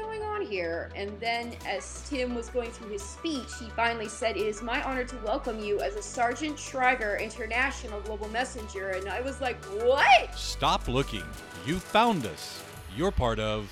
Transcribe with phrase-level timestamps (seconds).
[0.00, 0.90] going on here?
[0.94, 4.82] And then, as Tim was going through his speech, he finally said, It is my
[4.82, 8.90] honor to welcome you as a Sargent Shriver International Global Messenger.
[8.90, 10.34] And I was like, What?
[10.34, 11.24] Stop looking.
[11.66, 12.62] You found us.
[12.96, 13.70] You're part of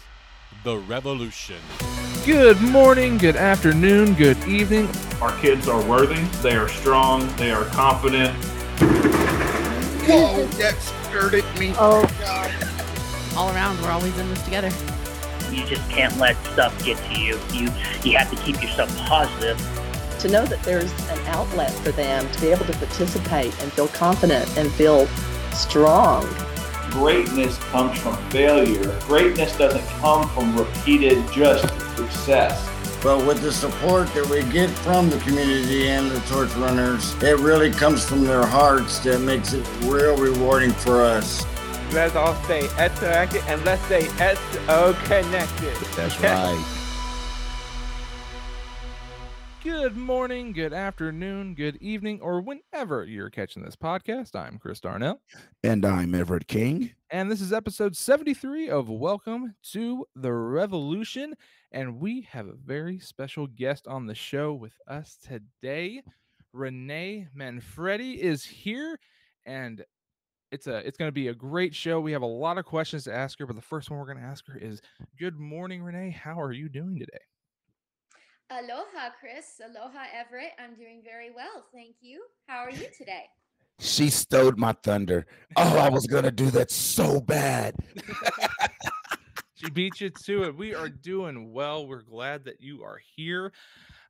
[0.65, 1.57] the revolution.
[2.25, 4.89] Good morning, good afternoon, good evening.
[5.21, 8.35] Our kids are worthy, they are strong, they are confident.
[10.05, 11.73] Whoa, that skirted me.
[11.79, 12.53] Oh, God.
[13.37, 14.71] All around, we're always in this together.
[15.59, 17.39] You just can't let stuff get to you.
[17.53, 17.65] You
[18.05, 19.59] you have to keep yourself positive.
[20.21, 23.89] To know that there's an outlet for them to be able to participate and feel
[23.89, 25.07] confident and feel
[25.53, 26.29] strong.
[26.91, 28.99] Greatness comes from failure.
[29.07, 32.69] Greatness doesn't come from repeated just success.
[33.03, 37.39] But with the support that we get from the community and the torch runners, it
[37.39, 41.45] really comes from their hearts that makes it real rewarding for us.
[41.93, 45.75] Let's all stay connected and let's stay SO connected.
[45.97, 46.75] That's right.
[49.65, 54.37] Good morning, good afternoon, good evening, or whenever you're catching this podcast.
[54.37, 55.21] I'm Chris Darnell.
[55.65, 56.93] And I'm Everett King.
[57.11, 61.35] And this is episode 73 of Welcome to the Revolution.
[61.73, 66.03] And we have a very special guest on the show with us today.
[66.53, 68.99] Renee Manfredi is here.
[69.45, 69.85] And
[70.51, 72.01] it's a it's going to be a great show.
[72.01, 74.19] We have a lot of questions to ask her, but the first one we're going
[74.19, 74.81] to ask her is
[75.19, 76.11] Good morning, Renee.
[76.11, 77.19] How are you doing today?
[78.51, 79.61] Aloha, Chris.
[79.63, 80.53] Aloha, Everett.
[80.59, 81.67] I'm doing very well.
[81.73, 82.25] Thank you.
[82.47, 83.25] How are you today?
[83.79, 85.27] She stole my thunder.
[85.57, 87.77] Oh, I was going to do that so bad.
[89.55, 90.57] she beat you to it.
[90.57, 91.87] We are doing well.
[91.87, 93.53] We're glad that you are here.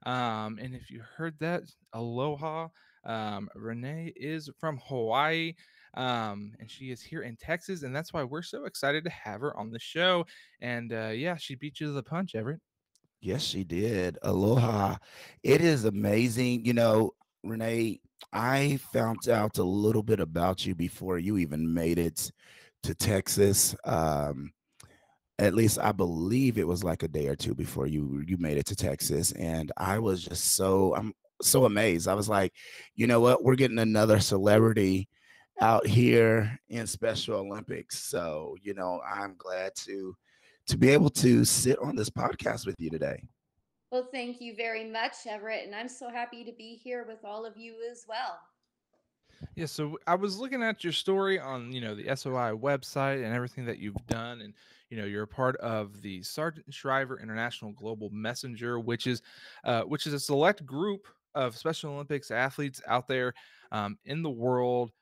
[0.07, 2.69] Um, and if you heard that, aloha.
[3.05, 5.55] Um, Renee is from Hawaii.
[5.95, 9.41] Um, and she is here in Texas, and that's why we're so excited to have
[9.41, 10.25] her on the show.
[10.61, 12.61] And uh, yeah, she beat you to the punch, Everett.
[13.21, 14.19] Yes, she did.
[14.23, 14.97] Aloha.
[15.43, 16.65] It is amazing.
[16.65, 18.01] You know, Renee,
[18.33, 22.31] I found out a little bit about you before you even made it
[22.85, 23.75] to Texas.
[23.85, 24.53] Um,
[25.39, 28.59] at least I believe it was like a day or two before you you made
[28.59, 31.13] it to Texas, and I was just so I'm
[31.43, 32.09] so amazed.
[32.09, 32.53] I was like,
[32.95, 33.45] you know what?
[33.45, 35.09] We're getting another celebrity
[35.61, 37.99] out here in Special Olympics.
[37.99, 40.15] So, you know, I'm glad to
[40.67, 43.23] to be able to sit on this podcast with you today.
[43.91, 47.47] Well, thank you very much, Everett, and I'm so happy to be here with all
[47.47, 48.39] of you as well.
[49.55, 53.35] Yeah, so I was looking at your story on, you know, the SOI website and
[53.35, 54.53] everything that you've done and
[54.91, 59.23] you know, you're a part of the Sargent Shriver International Global Messenger, which is
[59.65, 63.35] uh, which is a select group of Special Olympics athletes out there
[63.71, 64.93] um, in the world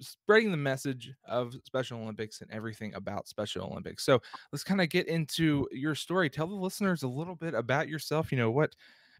[0.00, 4.04] spreading the message of Special Olympics and everything about Special Olympics.
[4.04, 4.20] So
[4.52, 6.30] let's kind of get into your story.
[6.30, 8.30] Tell the listeners a little bit about yourself.
[8.32, 8.74] You know, what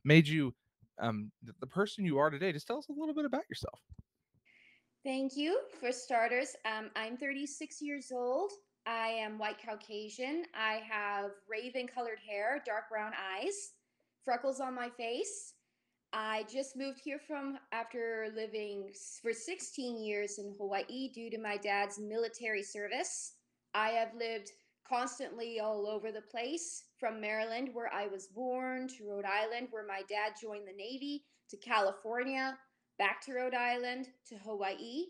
[0.04, 0.54] made you
[1.00, 2.52] um, the person you are today.
[2.52, 3.80] Just tell us a little bit about yourself.
[5.04, 5.60] Thank you.
[5.80, 8.52] For starters, um, I'm 36 years old.
[8.86, 10.44] I am white Caucasian.
[10.54, 13.72] I have raven colored hair, dark brown eyes,
[14.24, 15.54] freckles on my face.
[16.12, 21.56] I just moved here from after living for 16 years in Hawaii due to my
[21.56, 23.34] dad's military service.
[23.74, 24.50] I have lived
[24.88, 29.86] constantly all over the place from Maryland, where I was born, to Rhode Island, where
[29.86, 32.58] my dad joined the Navy, to California,
[32.98, 35.04] back to Rhode Island, to Hawaii,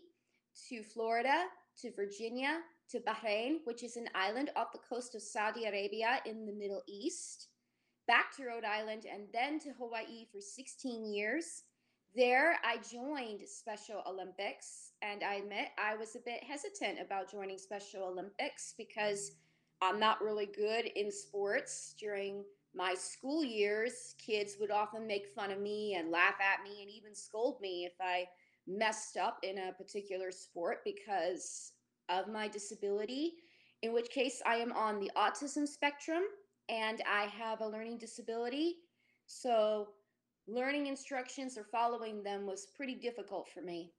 [0.69, 1.45] to Florida,
[1.81, 2.59] to Virginia,
[2.91, 6.83] to Bahrain, which is an island off the coast of Saudi Arabia in the Middle
[6.87, 7.47] East
[8.11, 11.63] back to Rhode Island, and then to Hawaii for 16 years.
[12.13, 17.57] There, I joined Special Olympics, and I admit I was a bit hesitant about joining
[17.57, 19.31] Special Olympics because
[19.81, 21.95] I'm not really good in sports.
[21.97, 22.43] During
[22.75, 26.91] my school years, kids would often make fun of me and laugh at me and
[26.91, 28.25] even scold me if I
[28.67, 31.71] messed up in a particular sport because
[32.09, 33.35] of my disability,
[33.83, 36.23] in which case I am on the autism spectrum
[36.71, 38.77] and I have a learning disability.
[39.27, 39.89] So,
[40.47, 43.91] learning instructions or following them was pretty difficult for me.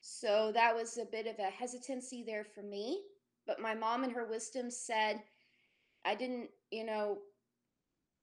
[0.00, 3.02] So, that was a bit of a hesitancy there for me.
[3.46, 5.22] But my mom, in her wisdom, said,
[6.04, 7.18] I didn't, you know,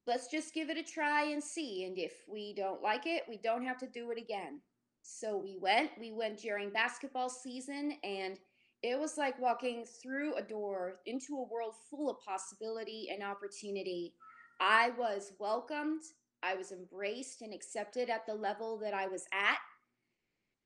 [0.06, 1.86] let's just give it a try and see.
[1.86, 4.60] And if we don't like it, we don't have to do it again.
[5.02, 5.92] So we went.
[6.00, 8.38] We went during basketball season and
[8.84, 14.14] it was like walking through a door into a world full of possibility and opportunity.
[14.60, 16.02] I was welcomed,
[16.44, 19.58] I was embraced and accepted at the level that I was at.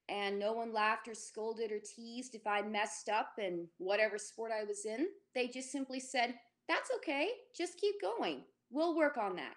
[0.10, 4.52] And no one laughed or scolded or teased if I messed up in whatever sport
[4.52, 5.08] I was in.
[5.36, 6.34] They just simply said,
[6.68, 7.30] that's okay.
[7.56, 8.44] Just keep going.
[8.72, 9.54] We'll work on that.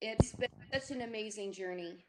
[0.00, 2.06] It's been such an amazing journey.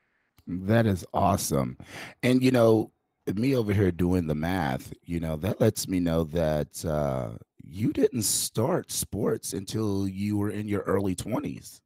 [0.48, 1.78] That is awesome.
[2.24, 2.92] And you know,
[3.38, 7.32] me over here doing the math, you know, that lets me know that uh,
[7.64, 11.82] you didn't start sports until you were in your early 20s.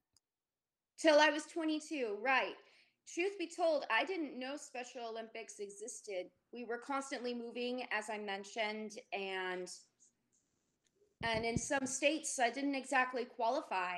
[1.00, 2.56] Till I was 22, right.
[3.14, 6.28] Truth be told, I didn't know Special Olympics existed.
[6.54, 9.70] We were constantly moving, as I mentioned, and
[11.26, 13.98] and in some states I didn't exactly qualify.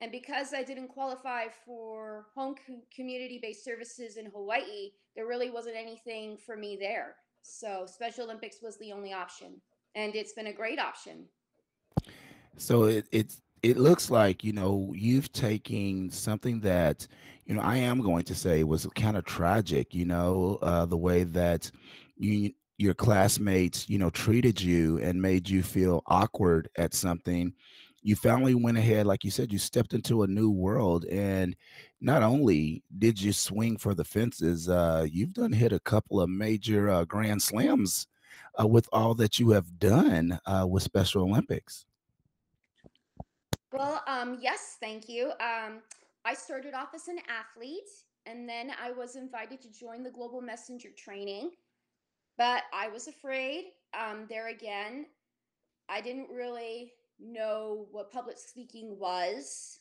[0.00, 5.50] And because I didn't qualify for home co- community based services in Hawaii, there really
[5.50, 7.14] wasn't anything for me there.
[7.42, 9.60] So Special Olympics was the only option.
[9.94, 11.24] And it's been a great option.
[12.58, 17.06] So it it's it looks like, you know, you've taken something that,
[17.46, 20.96] you know, I am going to say was kind of tragic, you know, uh, the
[20.96, 21.70] way that
[22.16, 27.54] you your classmates, you know, treated you and made you feel awkward at something
[28.06, 31.04] you finally went ahead, like you said, you stepped into a new world.
[31.06, 31.56] And
[32.00, 36.30] not only did you swing for the fences, uh, you've done hit a couple of
[36.30, 38.06] major uh, grand slams
[38.60, 41.84] uh, with all that you have done uh, with Special Olympics.
[43.72, 45.32] Well, um, yes, thank you.
[45.40, 45.80] Um,
[46.24, 47.90] I started off as an athlete
[48.24, 51.50] and then I was invited to join the Global Messenger training,
[52.38, 53.64] but I was afraid.
[53.98, 55.06] Um, there again,
[55.88, 59.80] I didn't really know what public speaking was.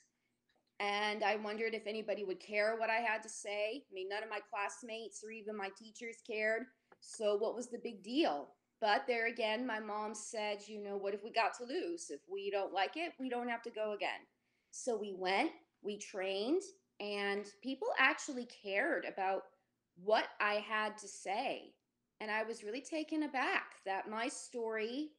[0.80, 3.84] And I wondered if anybody would care what I had to say.
[3.90, 6.64] I mean, none of my classmates or even my teachers cared.
[7.00, 8.50] So, what was the big deal?
[8.82, 12.10] But there again, my mom said, you know, what if we got to lose?
[12.10, 14.20] If we don't like it, we don't have to go again.
[14.72, 15.52] So, we went,
[15.82, 16.62] we trained,
[17.00, 19.44] and people actually cared about
[20.04, 21.74] what I had to say.
[22.20, 25.10] And I was really taken aback that my story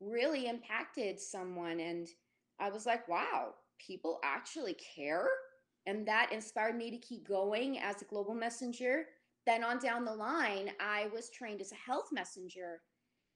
[0.00, 1.80] really impacted someone.
[1.80, 2.08] And
[2.60, 5.28] I was like, wow, people actually care.
[5.86, 9.04] And that inspired me to keep going as a global messenger.
[9.46, 12.80] Then on down the line, I was trained as a health messenger,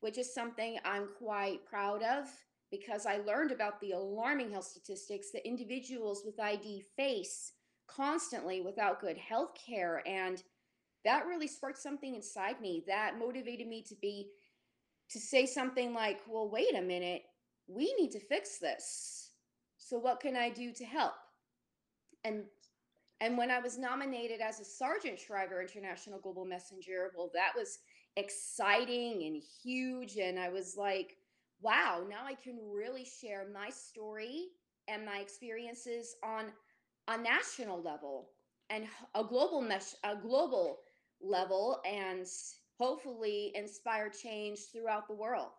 [0.01, 2.27] which is something I'm quite proud of
[2.71, 7.53] because I learned about the alarming health statistics that individuals with ID face
[7.89, 10.03] constantly without good health care.
[10.07, 10.43] And
[11.05, 14.29] that really sparked something inside me that motivated me to be
[15.11, 17.23] to say something like, well, wait a minute,
[17.67, 19.31] we need to fix this.
[19.77, 21.15] So what can I do to help?
[22.25, 22.45] And
[23.21, 27.81] and when I was nominated as a Sargent Shriver International Global Messenger, well, that was
[28.17, 30.17] exciting and huge.
[30.17, 31.17] And I was like,
[31.61, 34.47] wow, now I can really share my story
[34.89, 36.47] and my experiences on
[37.09, 38.31] a national level
[38.71, 40.79] and a global mesh, a global
[41.21, 41.81] level.
[41.85, 42.27] And
[42.81, 45.53] hopefully inspire change throughout the world.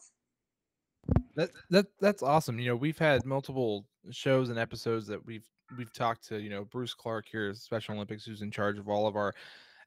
[1.35, 2.59] That that that's awesome.
[2.59, 5.47] You know, we've had multiple shows and episodes that we've
[5.77, 9.07] we've talked to, you know, Bruce Clark here, Special Olympics, who's in charge of all
[9.07, 9.33] of our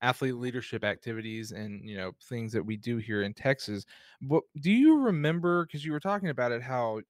[0.00, 3.84] athlete leadership activities and you know things that we do here in Texas.
[4.22, 5.66] But do you remember?
[5.66, 7.00] Because you were talking about it, how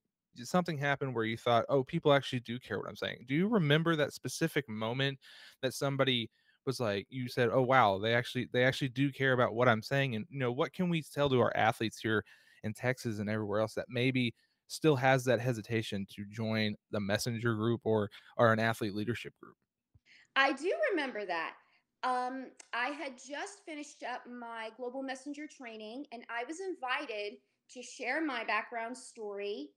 [0.42, 3.26] something happened where you thought, oh, people actually do care what I'm saying.
[3.28, 5.18] Do you remember that specific moment
[5.62, 6.30] that somebody
[6.66, 9.82] was like you said oh wow they actually they actually do care about what i'm
[9.82, 12.25] saying and you know what can we tell to our athletes here
[12.62, 14.34] in texas and everywhere else that maybe
[14.69, 19.56] still has that hesitation to join the messenger group or or an athlete leadership group?
[20.36, 21.55] I do remember that.
[22.03, 27.38] Um, i had just finished up my global messenger training and i was invited
[27.70, 29.70] to share my background story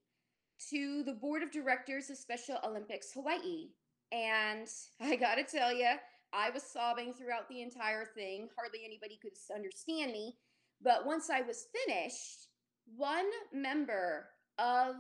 [0.70, 3.70] to the board of directors of special olympics hawaii
[4.12, 4.68] and
[5.00, 5.92] i gotta tell you
[6.34, 8.50] I was sobbing throughout the entire thing.
[8.58, 10.36] Hardly anybody could understand me.
[10.82, 12.48] But once I was finished,
[12.96, 14.28] one member
[14.60, 14.96] of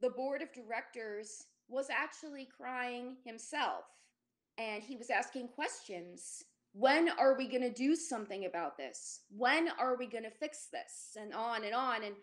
[0.00, 3.84] the board of directors was actually crying himself.
[4.58, 6.44] And he was asking questions.
[6.72, 9.20] When are we going to do something about this?
[9.36, 11.16] When are we going to fix this?
[11.20, 12.04] And on and on.
[12.04, 12.14] And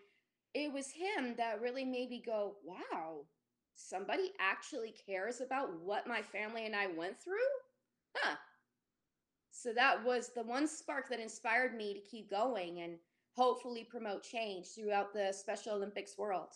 [0.54, 3.26] it was him that really made me go, wow,
[3.74, 7.34] somebody actually cares about what my family and I went through?
[8.16, 8.36] Huh.
[9.50, 12.94] So that was the one spark that inspired me to keep going and
[13.32, 16.50] hopefully promote change throughout the Special Olympics world.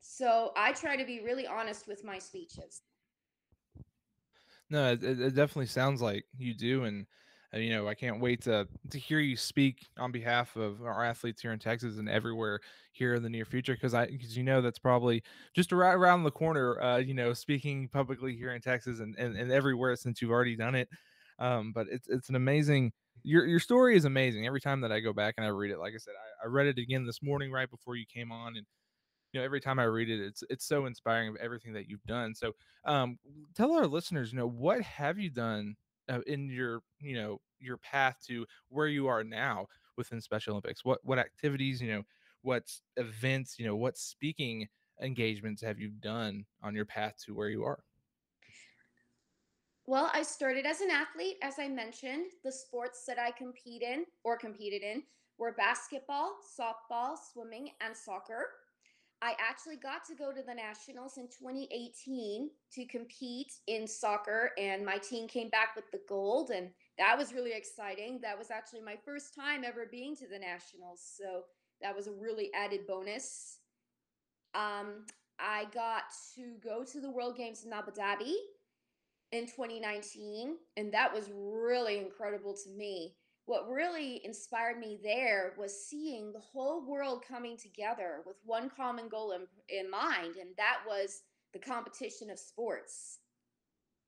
[0.00, 2.82] So I try to be really honest with my speeches.
[4.70, 7.06] No, it, it definitely sounds like you do, and
[7.54, 11.04] uh, you know I can't wait to to hear you speak on behalf of our
[11.04, 12.60] athletes here in Texas and everywhere
[12.92, 15.22] here in the near future because I because you know that's probably
[15.54, 16.80] just right around the corner.
[16.80, 20.56] Uh, you know, speaking publicly here in Texas and, and, and everywhere since you've already
[20.56, 20.88] done it.
[21.38, 24.46] Um, but it's it's an amazing your your story is amazing.
[24.46, 26.48] Every time that I go back and I read it, like I said, I, I
[26.48, 28.66] read it again this morning right before you came on, and
[29.32, 32.04] you know every time I read it, it's it's so inspiring of everything that you've
[32.06, 32.34] done.
[32.34, 32.52] So
[32.84, 33.18] um,
[33.54, 35.76] tell our listeners, you know, what have you done
[36.08, 40.84] uh, in your you know your path to where you are now within Special Olympics?
[40.84, 42.02] What what activities, you know,
[42.42, 44.68] what events, you know, what speaking
[45.02, 47.80] engagements have you done on your path to where you are?
[49.88, 52.32] Well, I started as an athlete, as I mentioned.
[52.42, 55.04] The sports that I compete in or competed in
[55.38, 58.46] were basketball, softball, swimming, and soccer.
[59.26, 64.86] I actually got to go to the Nationals in 2018 to compete in soccer, and
[64.86, 68.20] my team came back with the gold, and that was really exciting.
[68.22, 71.42] That was actually my first time ever being to the Nationals, so
[71.82, 73.58] that was a really added bonus.
[74.54, 75.06] Um,
[75.40, 76.04] I got
[76.36, 78.32] to go to the World Games in Abu Dhabi
[79.32, 83.16] in 2019, and that was really incredible to me.
[83.46, 89.08] What really inspired me there was seeing the whole world coming together with one common
[89.08, 91.22] goal in, in mind, and that was
[91.52, 93.20] the competition of sports.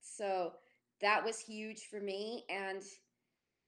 [0.01, 0.53] So
[1.01, 2.45] that was huge for me.
[2.51, 2.83] And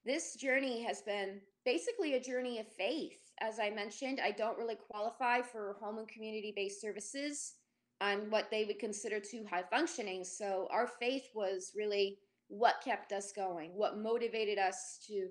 [0.05, 3.21] this journey has been basically a journey of faith.
[3.41, 7.55] As I mentioned, I don't really qualify for home and community based services
[8.01, 10.25] on what they would consider too high functioning.
[10.25, 15.29] So our faith was really what kept us going, what motivated us to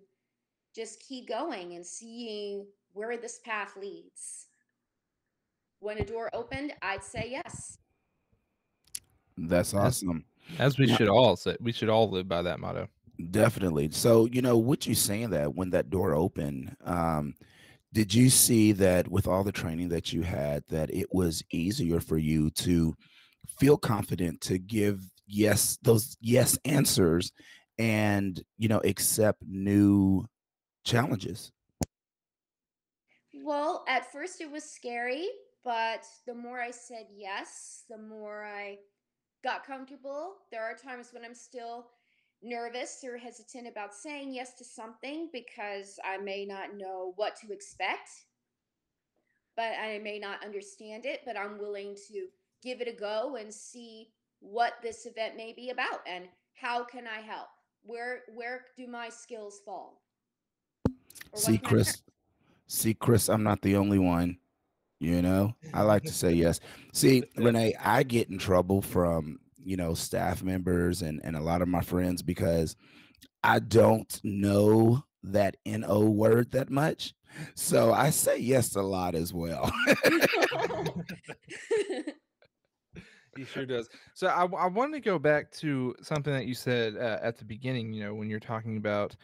[0.76, 4.48] just keep going and seeing where this path leads.
[5.80, 7.78] When a door opened, I'd say yes.
[9.38, 10.26] That's awesome.
[10.58, 12.88] As we should all say, we should all live by that motto.
[13.32, 13.90] Definitely.
[13.92, 17.36] So, you know, what you saying that when that door opened, um,
[17.94, 22.00] did you see that with all the training that you had that it was easier
[22.00, 22.96] for you to
[23.60, 27.32] feel confident to give yes those yes answers
[27.78, 30.26] and you know accept new
[30.90, 31.52] challenges
[33.44, 35.28] well at first it was scary
[35.64, 38.78] but the more i said yes the more i
[39.44, 41.88] got comfortable there are times when i'm still
[42.42, 47.52] nervous or hesitant about saying yes to something because I may not know what to
[47.52, 48.10] expect,
[49.56, 52.28] but I may not understand it, but I'm willing to
[52.64, 57.06] give it a go and see what this event may be about and how can
[57.08, 57.48] I help?
[57.84, 60.02] Where where do my skills fall?
[61.36, 62.02] See Chris
[62.70, 64.38] see Chris, I'm not the only one.
[65.02, 66.60] You know, I like to say yes.
[66.94, 71.62] See, Renee, I get in trouble from you know staff members and and a lot
[71.62, 72.76] of my friends because
[73.44, 77.14] I don't know that no word that much.
[77.56, 79.72] So I say yes a lot as well.
[83.38, 83.88] he sure does.
[84.16, 87.46] So I, I want to go back to something that you said uh, at the
[87.46, 87.94] beginning.
[87.94, 89.16] You know, when you're talking about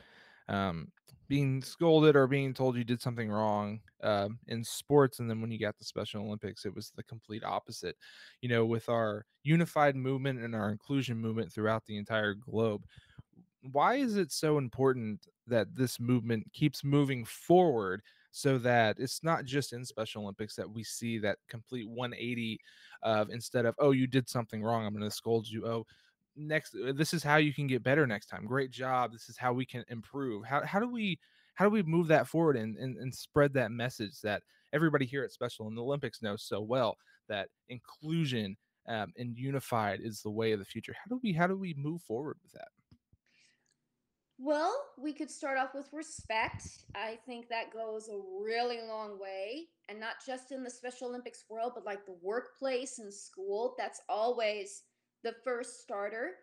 [0.48, 0.88] um,
[1.28, 5.52] being scolded or being told you did something wrong uh, in sports and then when
[5.52, 7.96] you got the special olympics it was the complete opposite.
[8.42, 12.84] You know with our unified movement and our inclusion movement throughout the entire globe
[13.72, 18.02] why is it so important that this movement keeps moving forward
[18.32, 22.60] so that it's not just in special olympics that we see that complete 180
[23.04, 25.86] of instead of oh you did something wrong i'm going to scold you oh
[26.36, 29.38] next uh, this is how you can get better next time great job this is
[29.38, 31.20] how we can improve how, how do we
[31.54, 34.42] how do we move that forward and, and, and spread that message that
[34.74, 40.00] everybody here at special and the olympics knows so well that inclusion um, and unified
[40.02, 40.94] is the way of the future?
[40.94, 42.68] How do we how do we move forward with that?
[44.38, 46.68] Well we could start off with respect.
[46.94, 51.46] I think that goes a really long way and not just in the special olympics
[51.50, 54.84] world but like the workplace and school that's always
[55.26, 56.36] the first starter.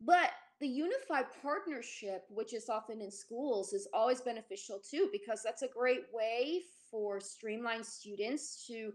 [0.00, 5.62] But the unified partnership, which is often in schools, is always beneficial too, because that's
[5.62, 8.92] a great way for streamlined students to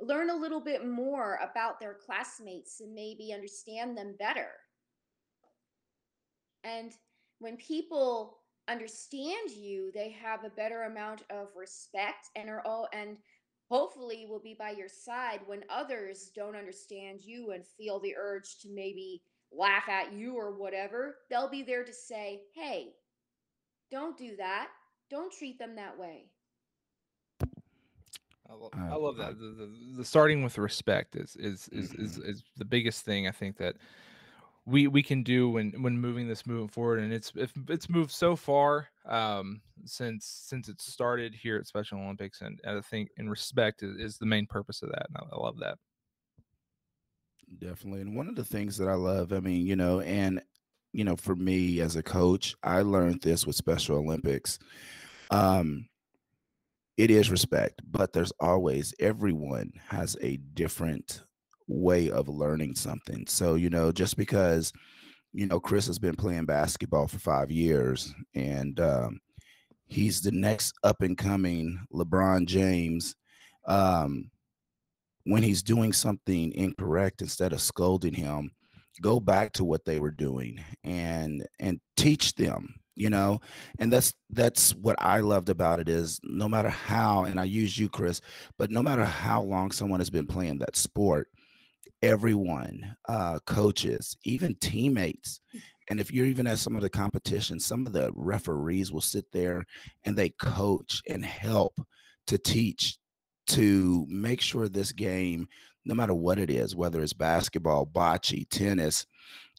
[0.00, 4.48] learn a little bit more about their classmates and maybe understand them better.
[6.64, 6.92] And
[7.38, 13.16] when people understand you, they have a better amount of respect and are all and
[13.70, 18.58] hopefully will be by your side when others don't understand you and feel the urge
[18.58, 19.22] to maybe
[19.52, 21.16] laugh at you or whatever.
[21.30, 22.88] They'll be there to say, hey,
[23.90, 24.68] don't do that.
[25.08, 26.26] Don't treat them that way.
[28.48, 29.38] I love, I love that.
[29.38, 32.30] The, the, the, starting with respect is is, is is mm-hmm.
[32.30, 33.76] is the biggest thing I think that
[34.66, 37.32] we we can do when when moving this moving forward and it's
[37.68, 42.78] it's moved so far um since since it started here at special olympics and, and
[42.78, 45.58] i think in respect is, is, the main purpose of that and I, I love
[45.60, 45.78] that.
[47.58, 50.42] Definitely and one of the things that i love i mean you know and
[50.92, 54.58] you know for me as a coach i learned this with special olympics
[55.30, 55.88] um
[57.00, 61.22] it is respect, but there's always everyone has a different
[61.70, 63.24] way of learning something.
[63.26, 64.72] So, you know, just because,
[65.32, 69.20] you know, Chris has been playing basketball for five years and um,
[69.86, 73.14] he's the next up and coming LeBron James.
[73.66, 74.30] Um,
[75.24, 78.50] when he's doing something incorrect, instead of scolding him,
[79.00, 83.40] go back to what they were doing and and teach them you know
[83.78, 87.78] and that's that's what i loved about it is no matter how and i use
[87.78, 88.20] you chris
[88.58, 91.28] but no matter how long someone has been playing that sport
[92.02, 95.40] everyone uh coaches even teammates
[95.90, 99.24] and if you're even at some of the competitions some of the referees will sit
[99.32, 99.64] there
[100.04, 101.78] and they coach and help
[102.26, 102.98] to teach
[103.46, 105.46] to make sure this game
[105.84, 109.06] no matter what it is whether it's basketball bocce tennis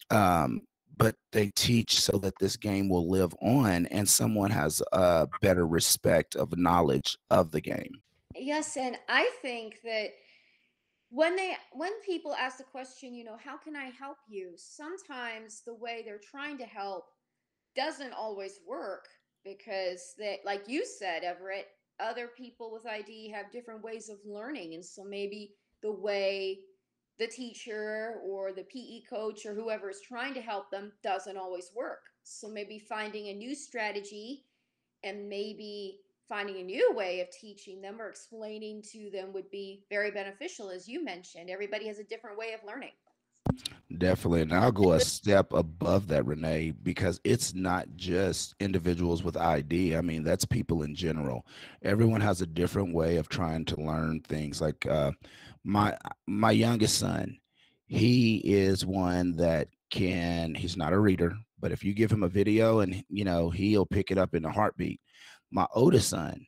[0.09, 0.61] um,
[0.97, 5.65] but they teach so that this game will live on and someone has a better
[5.65, 8.01] respect of knowledge of the game.
[8.35, 10.11] Yes, and I think that
[11.11, 14.53] when they when people ask the question, you know, how can I help you?
[14.55, 17.05] Sometimes the way they're trying to help
[17.75, 19.05] doesn't always work
[19.43, 21.67] because they like you said, Everett,
[21.99, 26.59] other people with ID have different ways of learning and so maybe the way
[27.19, 31.71] the teacher or the PE coach or whoever is trying to help them doesn't always
[31.75, 31.99] work.
[32.23, 34.45] So maybe finding a new strategy
[35.03, 35.99] and maybe
[36.31, 40.69] finding a new way of teaching them or explaining to them would be very beneficial
[40.69, 41.49] as you mentioned.
[41.49, 42.93] Everybody has a different way of learning.
[43.97, 44.43] Definitely.
[44.43, 49.97] And I'll go a step above that, Renee, because it's not just individuals with ID.
[49.97, 51.45] I mean, that's people in general.
[51.81, 54.61] Everyone has a different way of trying to learn things.
[54.61, 55.11] Like uh,
[55.65, 55.97] my
[56.27, 57.39] my youngest son,
[57.87, 60.55] he is one that can.
[60.55, 63.85] He's not a reader, but if you give him a video and you know he'll
[63.85, 65.01] pick it up in a heartbeat.
[65.51, 66.45] My oldest son,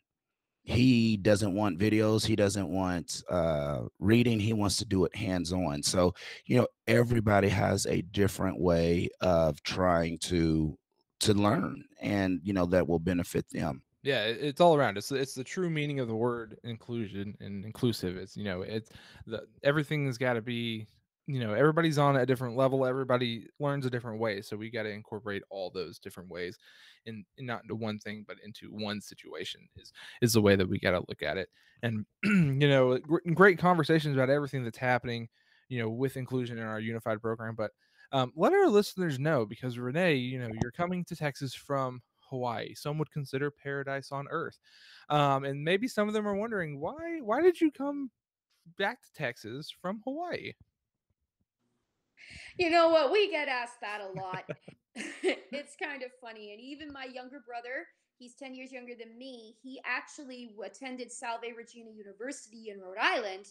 [0.63, 5.51] he doesn't want videos he doesn't want uh, reading he wants to do it hands
[5.51, 6.13] on so
[6.45, 10.77] you know everybody has a different way of trying to
[11.19, 13.81] to learn and you know that will benefit them.
[14.03, 18.17] Yeah it's all around it's it's the true meaning of the word inclusion and inclusive
[18.17, 18.89] it's you know it's
[19.25, 20.87] the everything's got to be
[21.25, 24.83] you know everybody's on a different level everybody learns a different way so we got
[24.83, 26.57] to incorporate all those different ways
[27.05, 30.79] in, not into one thing but into one situation is is the way that we
[30.79, 31.49] got to look at it
[31.81, 32.97] and you know
[33.33, 35.27] great conversations about everything that's happening
[35.69, 37.71] you know with inclusion in our unified program but
[38.11, 42.01] um, let our listeners know because renee you know you're coming to texas from
[42.33, 42.73] Hawaii.
[42.73, 44.57] Some would consider paradise on earth.
[45.09, 48.09] Um, and maybe some of them are wondering why why did you come
[48.77, 50.53] back to Texas from Hawaii?
[52.57, 53.11] You know what?
[53.11, 54.43] We get asked that a lot.
[54.95, 56.51] it's kind of funny.
[56.51, 57.87] And even my younger brother,
[58.17, 63.45] he's 10 years younger than me, he actually attended Salve Regina University in Rhode Island.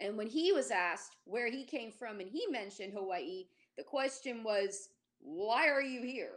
[0.00, 3.44] And when he was asked where he came from and he mentioned Hawaii,
[3.78, 4.88] the question was,
[5.20, 6.32] why are you here?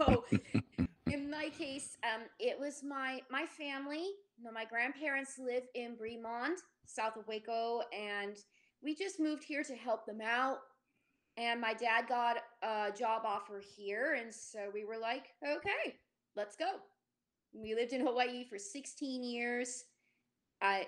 [0.00, 0.24] so
[1.10, 4.06] in my case, um, it was my my family.
[4.36, 8.36] You know, my grandparents live in Bremond, south of Waco, and
[8.82, 10.58] we just moved here to help them out.
[11.36, 15.94] And my dad got a job offer here, and so we were like, okay,
[16.34, 16.66] let's go.
[17.52, 19.84] We lived in Hawaii for 16 years.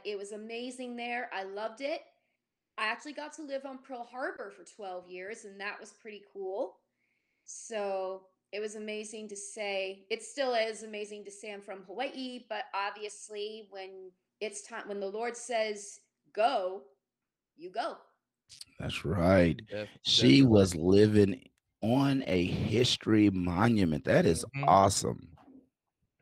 [0.05, 1.31] It was amazing there.
[1.33, 2.00] I loved it.
[2.76, 6.22] I actually got to live on Pearl Harbor for 12 years, and that was pretty
[6.33, 6.79] cool.
[7.44, 8.22] So
[8.53, 10.07] it was amazing to say.
[10.11, 14.98] It still is amazing to say I'm from Hawaii, but obviously, when it's time, when
[14.98, 16.00] the Lord says
[16.35, 16.83] go,
[17.61, 17.96] you go.
[18.79, 19.61] That's right.
[20.03, 21.49] she was living
[21.83, 24.05] on a history monument.
[24.05, 24.68] That is mm-hmm.
[24.68, 25.29] awesome.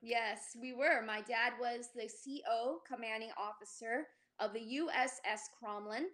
[0.01, 1.03] Yes, we were.
[1.07, 4.07] My dad was the CO, commanding officer
[4.39, 6.05] of the USS Crommelin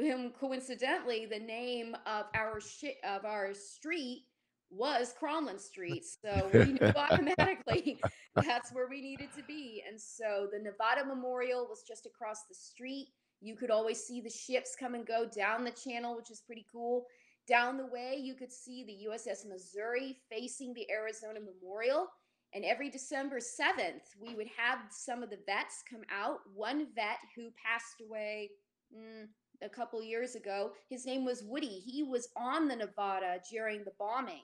[0.00, 4.24] him coincidentally the name of our sh- of our street
[4.70, 6.04] was Crommelin Street.
[6.04, 7.98] So we knew automatically
[8.36, 9.82] that's where we needed to be.
[9.88, 13.08] And so the Nevada Memorial was just across the street.
[13.40, 16.66] You could always see the ships come and go down the channel, which is pretty
[16.70, 17.06] cool.
[17.48, 22.06] Down the way, you could see the USS Missouri facing the Arizona Memorial.
[22.52, 26.40] And every December 7th, we would have some of the vets come out.
[26.54, 28.50] One vet who passed away
[28.94, 29.26] mm,
[29.62, 30.72] a couple years ago.
[30.88, 31.66] His name was Woody.
[31.66, 34.42] He was on the Nevada during the bombing.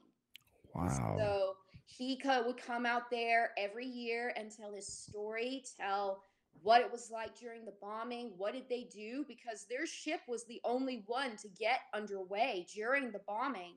[0.75, 1.17] Wow.
[1.19, 1.57] So
[1.87, 6.23] he would come out there every year and tell his story, tell
[6.63, 10.45] what it was like during the bombing, what did they do because their ship was
[10.45, 13.75] the only one to get underway during the bombing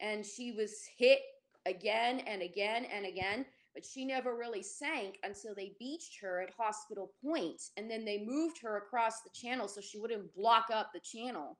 [0.00, 1.20] and she was hit
[1.66, 6.50] again and again and again, but she never really sank until they beached her at
[6.58, 10.90] Hospital Point, and then they moved her across the channel so she wouldn't block up
[10.92, 11.58] the channel.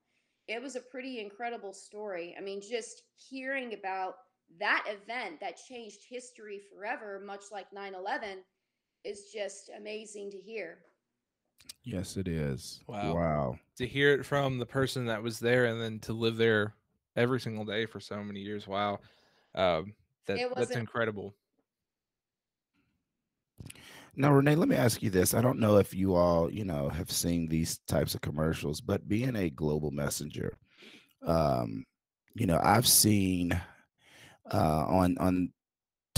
[0.48, 2.34] It was a pretty incredible story.
[2.36, 4.14] I mean, just hearing about
[4.58, 8.38] that event that changed history forever, much like 9 11,
[9.04, 10.78] is just amazing to hear.
[11.84, 12.80] Yes, it is.
[12.86, 13.14] Wow.
[13.14, 13.58] Wow.
[13.78, 16.74] To hear it from the person that was there and then to live there
[17.16, 18.66] every single day for so many years.
[18.66, 19.00] Wow.
[19.54, 19.94] Um,
[20.26, 21.34] that, that's incredible.
[24.16, 25.34] Now, Renee, let me ask you this.
[25.34, 29.08] I don't know if you all, you know, have seen these types of commercials, but
[29.08, 30.58] being a global messenger,
[31.24, 31.84] um,
[32.34, 33.52] you know, I've seen
[34.52, 35.52] uh, on on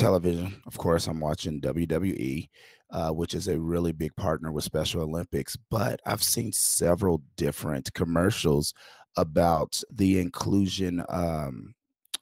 [0.03, 0.61] television.
[0.67, 2.49] Of course, I'm watching WWE,
[2.91, 5.57] uh, which is a really big partner with Special Olympics.
[5.71, 8.75] But I've seen several different commercials
[9.17, 11.75] about the inclusion um,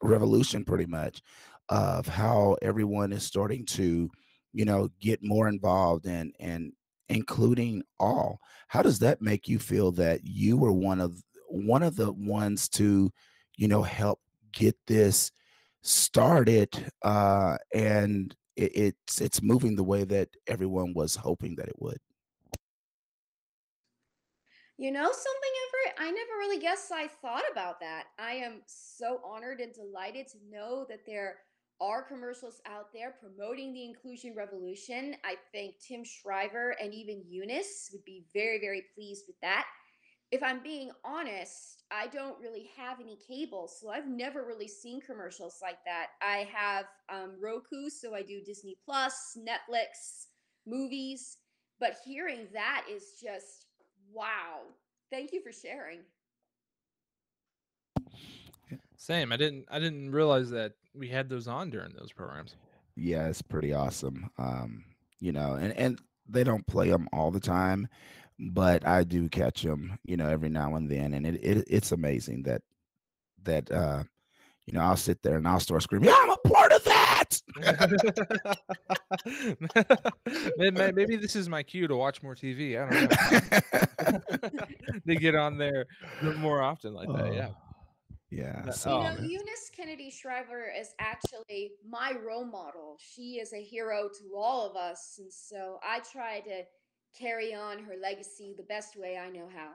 [0.02, 1.22] revolution, pretty much,
[1.70, 4.10] of how everyone is starting to,
[4.52, 6.72] you know, get more involved and and
[7.08, 8.40] including all.
[8.68, 11.14] How does that make you feel that you were one of
[11.48, 13.10] one of the ones to,
[13.56, 14.20] you know, help
[14.52, 15.32] get this
[15.82, 21.76] started uh and it, it's it's moving the way that everyone was hoping that it
[21.78, 21.98] would
[24.80, 26.00] You know something, Everett?
[26.00, 28.04] I never really guess I thought about that.
[28.18, 31.36] I am so honored and delighted to know that there
[31.82, 35.16] are commercials out there promoting the inclusion revolution.
[35.22, 39.66] I think Tim Shriver and even Eunice would be very, very pleased with that.
[40.32, 45.00] If I'm being honest, I don't really have any cable, so I've never really seen
[45.00, 46.08] commercials like that.
[46.22, 50.26] I have um, Roku, so I do Disney Plus, Netflix,
[50.66, 51.38] movies,
[51.80, 53.66] but hearing that is just
[54.12, 54.60] wow.
[55.10, 56.00] Thank you for sharing.
[58.96, 59.32] Same.
[59.32, 62.54] I didn't I didn't realize that we had those on during those programs.
[62.96, 64.84] yeah it's pretty awesome um
[65.20, 67.88] you know and and they don't play them all the time
[68.52, 71.92] but i do catch them you know every now and then and it, it it's
[71.92, 72.62] amazing that
[73.42, 74.02] that uh
[74.66, 77.40] you know i'll sit there and i'll start screaming yeah, i'm a part of that
[80.56, 82.80] May- may- Maybe this is my cue to watch more TV.
[82.80, 83.10] I don't
[84.52, 84.60] know.
[85.04, 85.86] they get on there
[86.38, 87.34] more often like that.
[87.34, 87.48] Yeah.
[88.30, 89.22] yeah That- so You Oh, know.
[89.22, 92.96] Eunice Kennedy Shriver is actually my role model.
[92.98, 95.16] She is a hero to all of us.
[95.18, 96.62] And so I try to
[97.18, 99.70] carry on her legacy the best way I know how.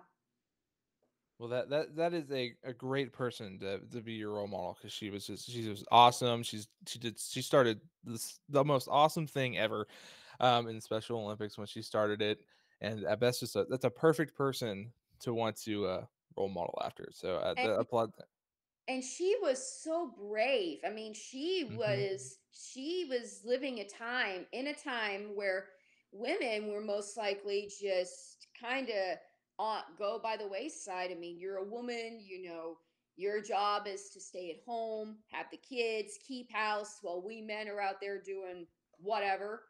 [1.37, 4.77] Well, that that that is a, a great person to, to be your role model
[4.77, 6.43] because she was just she was awesome.
[6.43, 9.87] She's she did she started this the most awesome thing ever,
[10.39, 12.39] um, in Special Olympics when she started it,
[12.79, 16.05] and that's just a that's a perfect person to want to uh,
[16.37, 17.09] role model after.
[17.11, 18.27] So uh, And- the, applaud that.
[18.87, 21.77] and she was so brave i mean she Mhm.
[21.77, 25.65] was she was living a time in a time where
[26.15, 29.17] women were most likely just kind of
[29.97, 32.77] go by the wayside i mean you're a woman you know
[33.17, 37.67] your job is to stay at home have the kids keep house while we men
[37.69, 38.65] are out there doing
[38.97, 39.61] whatever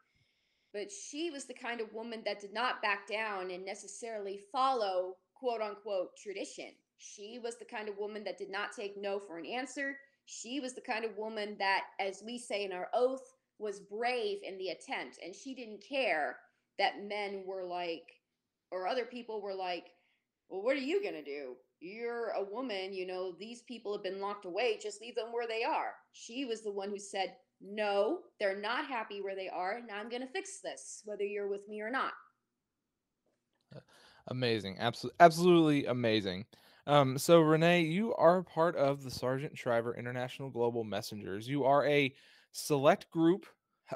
[0.76, 5.16] but she was the kind of woman that did not back down and necessarily follow
[5.34, 6.72] quote unquote tradition.
[6.98, 9.96] She was the kind of woman that did not take no for an answer.
[10.26, 14.39] She was the kind of woman that, as we say in our oath, was brave
[14.44, 15.20] in the attempt.
[15.24, 16.38] And she didn't care
[16.78, 18.04] that men were like,
[18.72, 19.86] or other people were like,
[20.50, 21.56] well, what are you going to do?
[21.80, 24.80] You're a woman, you know, these people have been locked away.
[24.82, 25.94] Just leave them where they are.
[26.12, 29.78] She was the one who said, no, they're not happy where they are.
[29.78, 32.13] And I'm going to fix this, whether you're with me or not.
[34.28, 36.46] Amazing, absolutely, absolutely amazing.
[36.88, 41.48] Um, so Renee, you are part of the Sargent Shriver International Global Messengers.
[41.48, 42.13] You are a
[42.56, 43.46] select group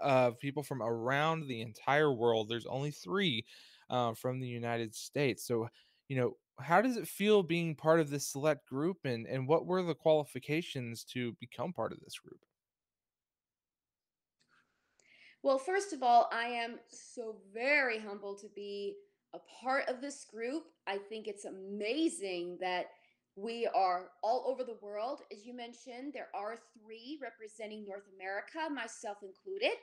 [0.02, 2.50] of people from around the entire world.
[2.50, 3.46] There's only three
[3.90, 5.46] uh, from the United States.
[5.46, 5.70] So,
[6.08, 9.66] you know, how does it feel being part of this select group, and and what
[9.66, 12.44] were the qualifications to become part of this group?
[15.42, 18.98] Well, first of all, I am so very humbled to be
[19.34, 20.66] a part of this group.
[20.86, 22.88] I think it's amazing that
[23.42, 25.22] we are all over the world.
[25.32, 29.78] As you mentioned, there are three representing North America, myself included.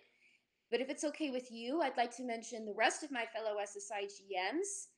[0.71, 3.57] But if it's okay with you, I'd like to mention the rest of my fellow
[3.63, 4.89] SSIGMs.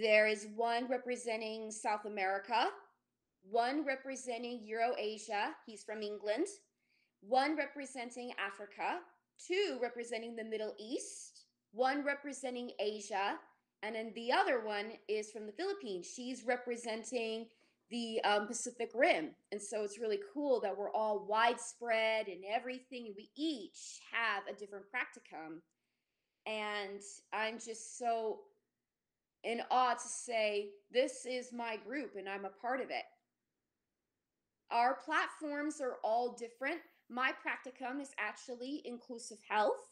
[0.00, 2.68] There is one representing South America,
[3.48, 6.46] one representing Eurasia, he's from England,
[7.20, 9.00] one representing Africa,
[9.44, 13.36] two representing the Middle East, one representing Asia,
[13.82, 16.10] and then the other one is from the Philippines.
[16.14, 17.46] She's representing
[17.90, 19.30] the um, Pacific Rim.
[19.52, 23.14] And so it's really cool that we're all widespread and everything.
[23.16, 25.60] We each have a different practicum.
[26.46, 27.00] And
[27.32, 28.40] I'm just so
[29.44, 33.04] in awe to say, this is my group and I'm a part of it.
[34.70, 36.80] Our platforms are all different.
[37.08, 39.90] My practicum is actually inclusive health.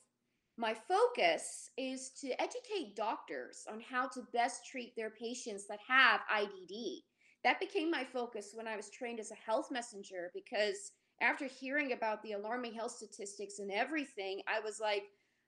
[0.56, 6.20] My focus is to educate doctors on how to best treat their patients that have
[6.32, 7.02] IDD.
[7.44, 11.92] That became my focus when I was trained as a health messenger because after hearing
[11.92, 15.04] about the alarming health statistics and everything, I was like,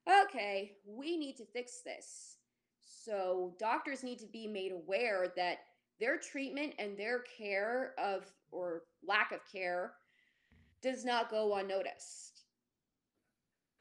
[0.08, 2.36] okay, we need to fix this.
[2.84, 5.58] So doctors need to be made aware that
[5.98, 9.92] their treatment and their care of or lack of care
[10.82, 12.42] does not go unnoticed.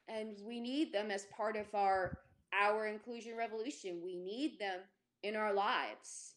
[0.07, 2.19] And we need them as part of our
[2.53, 4.01] our inclusion revolution.
[4.03, 4.79] We need them
[5.23, 6.34] in our lives.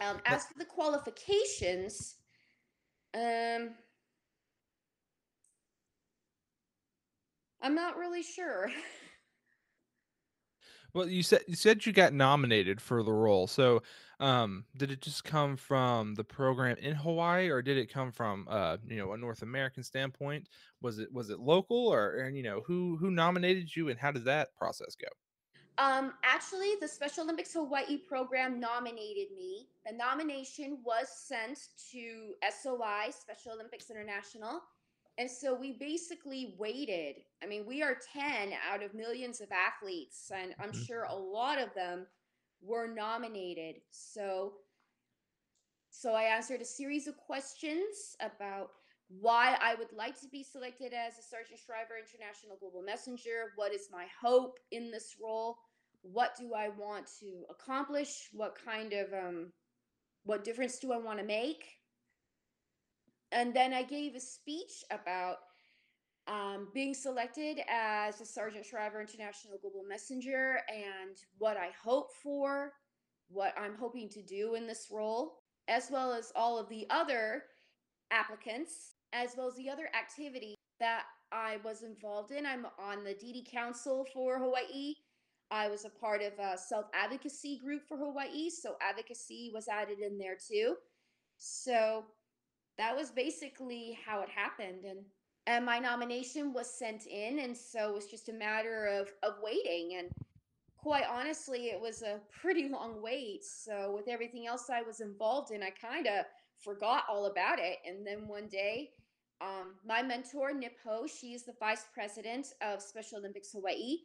[0.00, 2.16] Um, as for the qualifications,
[3.14, 3.70] um,
[7.62, 8.70] I'm not really sure.
[10.94, 13.48] Well, you said you said you got nominated for the role.
[13.48, 13.82] So,
[14.20, 18.46] um, did it just come from the program in Hawaii, or did it come from
[18.48, 20.48] uh, you know, a North American standpoint?
[20.80, 24.12] Was it was it local, or and you know, who who nominated you, and how
[24.12, 25.08] did that process go?
[25.76, 29.68] Um, actually, the Special Olympics Hawaii program nominated me.
[29.86, 31.58] The nomination was sent
[31.90, 34.62] to SOI, Special Olympics International.
[35.18, 37.16] And so we basically waited.
[37.42, 40.86] I mean, we are 10 out of millions of athletes, and I'm Mhm.
[40.86, 42.06] sure a lot of them
[42.60, 43.82] were nominated.
[43.90, 44.60] So
[45.90, 48.72] so I answered a series of questions about
[49.08, 53.52] why I would like to be selected as a Sargent Shriver International Global Messenger.
[53.56, 55.56] What is my hope in this role?
[56.02, 58.28] What do I want to accomplish?
[58.32, 59.52] What kind of um,
[60.24, 61.64] what difference do I want to make?
[63.32, 65.38] And then I gave a speech about
[66.26, 72.72] um, being selected as a Sargent Shriver International Global Messenger and what I hope for,
[73.28, 75.34] what I'm hoping to do in this role,
[75.68, 77.42] as well as all of the other
[78.10, 82.44] applicants, as well as the other activity that I was involved in.
[82.44, 84.94] I'm on the DD Council for Hawaii.
[85.50, 90.00] I was a part of a self advocacy group for Hawaii, so advocacy was added
[90.00, 90.74] in there too.
[91.38, 92.04] So
[92.78, 94.98] that was basically how it happened and
[95.46, 99.34] and my nomination was sent in and so it was just a matter of of
[99.42, 100.10] waiting and
[100.76, 105.52] quite honestly it was a pretty long wait so with everything else i was involved
[105.52, 106.24] in i kind of
[106.58, 108.90] forgot all about it and then one day
[109.40, 113.98] um, my mentor nip ho she's the vice president of special olympics hawaii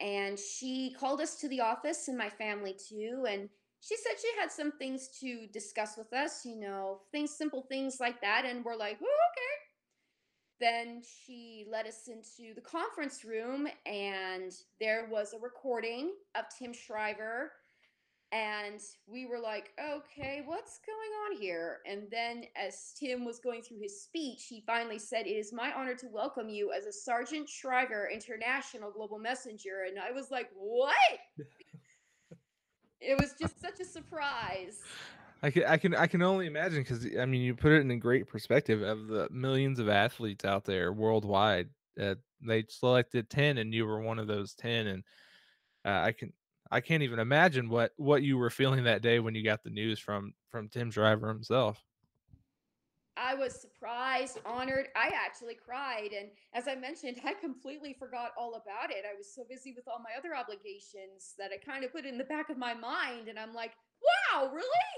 [0.00, 3.48] and she called us to the office and my family too and
[3.80, 7.98] she said she had some things to discuss with us, you know, things, simple things
[8.00, 8.44] like that.
[8.44, 9.54] And we're like, oh, okay.
[10.60, 16.72] Then she led us into the conference room, and there was a recording of Tim
[16.72, 17.52] Shriver.
[18.30, 21.78] And we were like, okay, what's going on here?
[21.86, 25.72] And then, as Tim was going through his speech, he finally said, It is my
[25.72, 29.86] honor to welcome you as a Sargent Shriver International Global Messenger.
[29.88, 30.94] And I was like, what?
[33.00, 34.80] it was just such a surprise.
[35.42, 37.90] I can I can I can only imagine because I mean you put it in
[37.92, 41.68] a great perspective of the millions of athletes out there worldwide.
[41.98, 45.04] Uh, they selected ten, and you were one of those ten, and
[45.84, 46.32] uh, I can
[46.70, 49.70] I can't even imagine what what you were feeling that day when you got the
[49.70, 51.82] news from from Tim Shriver himself.
[53.18, 54.88] I was surprised, honored.
[54.94, 56.10] I actually cried.
[56.16, 59.04] And as I mentioned, I completely forgot all about it.
[59.04, 62.08] I was so busy with all my other obligations that I kind of put it
[62.08, 63.28] in the back of my mind.
[63.28, 64.94] And I'm like, wow, really?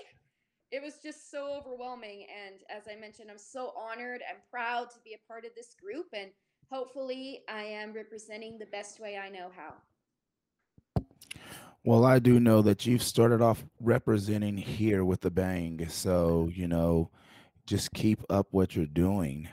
[0.71, 2.27] It was just so overwhelming.
[2.31, 5.75] And as I mentioned, I'm so honored and proud to be a part of this
[5.75, 6.07] group.
[6.13, 6.31] And
[6.71, 9.75] hopefully, I am representing the best way I know how.
[11.85, 15.89] Well, I do know that you've started off representing here with a bang.
[15.89, 17.11] So, you know,
[17.67, 19.49] just keep up what you're doing.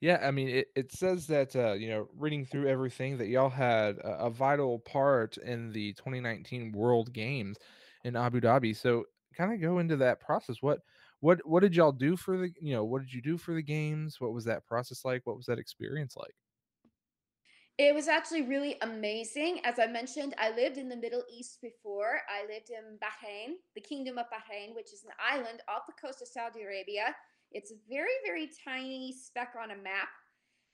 [0.00, 3.50] Yeah, I mean, it, it says that, uh, you know, reading through everything, that y'all
[3.50, 7.58] had a, a vital part in the 2019 World Games
[8.04, 8.74] in Abu Dhabi.
[8.74, 9.04] So,
[9.36, 10.56] kind of go into that process.
[10.60, 10.78] What,
[11.20, 13.62] what, what did y'all do for the, you know, what did you do for the
[13.62, 14.20] games?
[14.20, 15.22] What was that process like?
[15.24, 16.34] What was that experience like?
[17.76, 19.60] It was actually really amazing.
[19.64, 22.20] As I mentioned, I lived in the Middle East before.
[22.28, 26.22] I lived in Bahrain, the Kingdom of Bahrain, which is an island off the coast
[26.22, 27.16] of Saudi Arabia.
[27.50, 30.08] It's a very, very tiny speck on a map.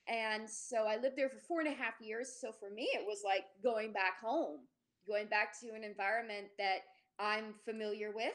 [0.09, 2.37] And so I lived there for four and a half years.
[2.39, 4.59] So for me, it was like going back home,
[5.07, 6.81] going back to an environment that
[7.19, 8.35] I'm familiar with.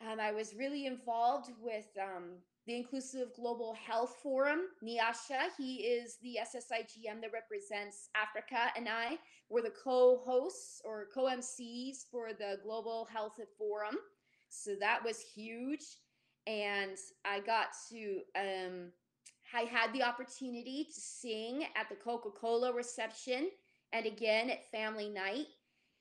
[0.00, 5.48] Um, I was really involved with um, the Inclusive Global Health Forum, Niasha.
[5.56, 9.18] He is the SSIGM that represents Africa, and I
[9.48, 13.96] were the co hosts or co MCs for the Global Health Forum.
[14.50, 15.84] So that was huge.
[16.46, 18.92] And I got to, um,
[19.54, 23.50] I had the opportunity to sing at the Coca Cola reception
[23.92, 25.46] and again at Family Night.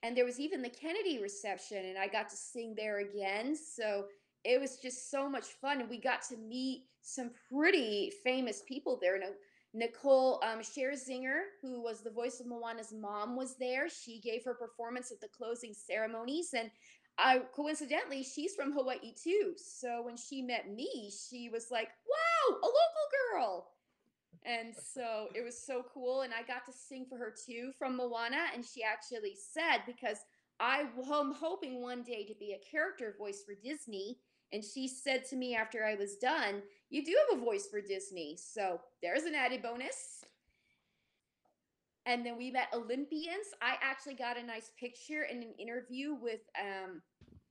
[0.02, 3.54] And there was even the Kennedy reception, and I got to sing there again.
[3.56, 4.06] So
[4.44, 5.82] it was just so much fun.
[5.82, 9.20] And we got to meet some pretty famous people there.
[9.74, 13.88] Nicole um, Scherzinger, who was the voice of Moana's mom, was there.
[13.90, 16.54] She gave her performance at the closing ceremonies.
[16.54, 16.72] And
[17.56, 19.54] coincidentally, she's from Hawaii too.
[19.58, 23.68] So when she met me, she was like, wow, a local girl.
[24.46, 26.22] And so it was so cool.
[26.22, 28.46] And I got to sing for her too from Moana.
[28.54, 30.20] And she actually said, because
[30.60, 34.18] I am hoping one day to be a character voice for Disney.
[34.52, 37.82] And she said to me after I was done, You do have a voice for
[37.82, 38.38] Disney.
[38.38, 40.24] So there's an added bonus.
[42.06, 43.46] And then we met Olympians.
[43.62, 47.02] I actually got a nice picture in an interview with um,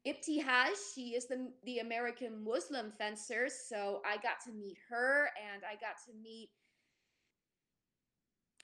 [0.07, 0.75] Ibtihaj.
[0.95, 3.49] She is the, the American Muslim fencer.
[3.49, 6.51] So I got to meet her and I got to meet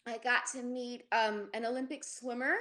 [0.06, 2.56] I got to meet um, an Olympic swimmer.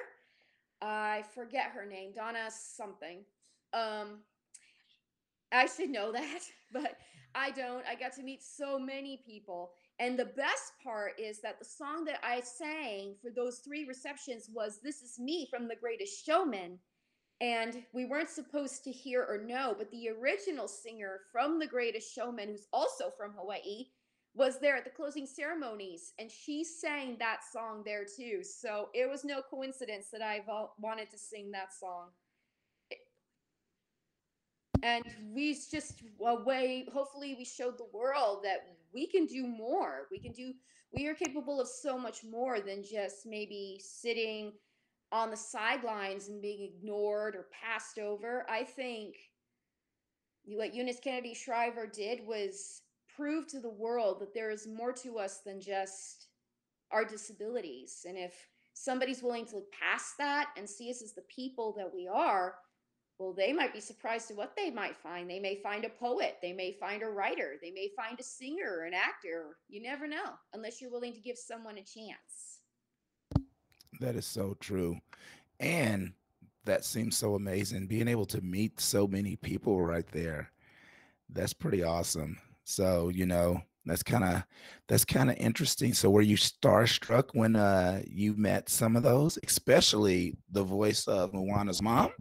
[0.81, 3.23] I forget her name, Donna something.
[3.73, 4.19] Um,
[5.51, 6.97] I should know that, but
[7.35, 7.85] I don't.
[7.87, 9.71] I got to meet so many people.
[9.99, 14.49] And the best part is that the song that I sang for those three receptions
[14.53, 16.79] was This Is Me from The Greatest Showman.
[17.41, 22.13] And we weren't supposed to hear or know, but the original singer from The Greatest
[22.13, 23.87] Showman, who's also from Hawaii,
[24.35, 28.43] was there at the closing ceremonies and she sang that song there too.
[28.43, 30.41] So it was no coincidence that I
[30.79, 32.09] wanted to sing that song.
[34.81, 40.07] And we just a way, hopefully, we showed the world that we can do more.
[40.11, 40.53] We can do,
[40.91, 44.51] we are capable of so much more than just maybe sitting
[45.13, 48.45] on the sidelines and being ignored or passed over.
[48.49, 49.15] I think
[50.45, 52.82] what Eunice Kennedy Shriver did was
[53.15, 56.27] prove to the world that there is more to us than just
[56.91, 58.05] our disabilities.
[58.07, 58.33] And if
[58.73, 62.55] somebody's willing to look past that and see us as the people that we are,
[63.19, 65.29] well, they might be surprised at what they might find.
[65.29, 68.79] They may find a poet, they may find a writer, they may find a singer,
[68.79, 69.57] or an actor.
[69.69, 72.59] You never know unless you're willing to give someone a chance.
[73.99, 74.97] That is so true.
[75.59, 76.13] And
[76.65, 80.51] that seems so amazing being able to meet so many people right there.
[81.29, 82.37] That's pretty awesome.
[82.63, 84.43] So, you know, that's kind of
[84.87, 85.93] that's kind of interesting.
[85.93, 91.33] So were you starstruck when uh you met some of those, especially the voice of
[91.33, 92.11] Moana's mom?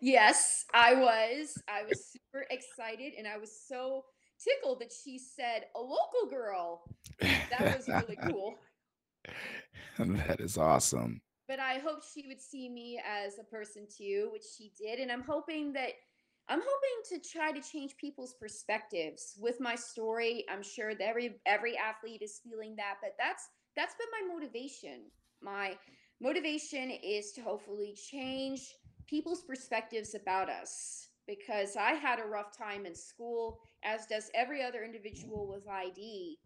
[0.00, 1.56] Yes, I was.
[1.68, 4.04] I was super excited and I was so
[4.42, 6.82] tickled that she said a local girl.
[7.20, 8.54] That was really cool.
[9.98, 11.20] that is awesome.
[11.48, 14.98] But I hoped she would see me as a person too, which she did.
[14.98, 15.92] And I'm hoping that
[16.48, 20.44] I'm hoping to try to change people's perspectives with my story.
[20.48, 25.10] I'm sure that every every athlete is feeling that, but that's that's been my motivation.
[25.42, 25.76] My
[26.20, 28.74] motivation is to hopefully change
[29.08, 34.62] people's perspectives about us because I had a rough time in school, as does every
[34.62, 36.38] other individual with ID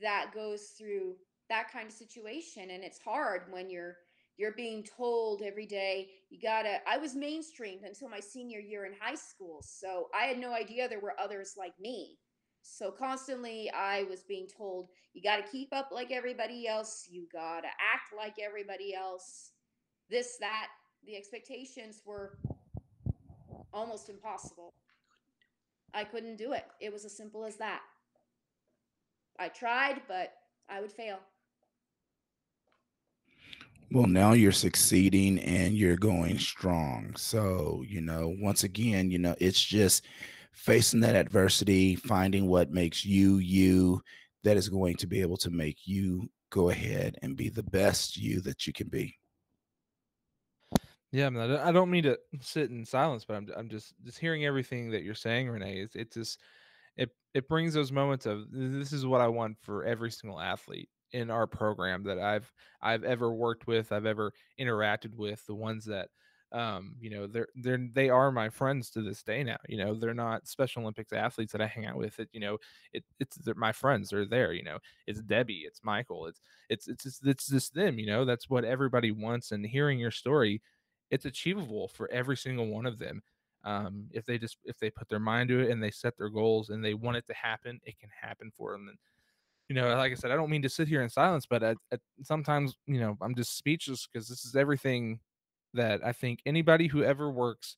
[0.00, 1.16] that goes through
[1.48, 2.70] that kind of situation.
[2.70, 3.96] And it's hard when you're
[4.36, 8.92] you're being told every day you gotta i was mainstreamed until my senior year in
[9.00, 12.18] high school so i had no idea there were others like me.
[12.62, 17.68] So constantly i was being told you gotta keep up like everybody else you gotta
[17.68, 19.52] act like everybody else.
[20.10, 20.68] This that
[21.04, 22.38] the expectations were
[23.72, 24.74] almost impossible.
[25.94, 26.64] I couldn't do it.
[26.80, 27.82] It was as simple as that.
[29.38, 30.32] I tried but
[30.68, 31.18] i would fail
[33.92, 37.14] well, now you're succeeding and you're going strong.
[37.16, 40.04] So, you know, once again, you know, it's just
[40.52, 44.02] facing that adversity, finding what makes you you
[44.42, 48.16] that is going to be able to make you go ahead and be the best
[48.16, 49.16] you that you can be.
[51.12, 51.30] Yeah,
[51.64, 55.02] I don't mean to sit in silence, but I'm I'm just just hearing everything that
[55.02, 55.78] you're saying, Renee.
[55.78, 56.40] It's it's just
[56.96, 60.88] it it brings those moments of this is what I want for every single athlete
[61.12, 62.52] in our program that I've
[62.82, 66.08] I've ever worked with, I've ever interacted with, the ones that
[66.52, 69.58] um, you know, they're they're they are my friends to this day now.
[69.68, 72.18] You know, they're not Special Olympics athletes that I hang out with.
[72.20, 72.58] It, you know,
[72.92, 74.10] it it's they're my friends.
[74.10, 74.52] They're there.
[74.52, 77.98] You know, it's Debbie, it's Michael, it's it's it's just, it's just them.
[77.98, 79.50] You know, that's what everybody wants.
[79.50, 80.62] And hearing your story,
[81.10, 83.22] it's achievable for every single one of them.
[83.64, 86.30] Um, if they just if they put their mind to it and they set their
[86.30, 88.88] goals and they want it to happen, it can happen for them.
[88.88, 88.98] And
[89.68, 91.76] you know, like I said, I don't mean to sit here in silence, but at,
[92.22, 95.20] sometimes you know I'm just speechless because this is everything
[95.74, 97.76] that I think anybody who ever works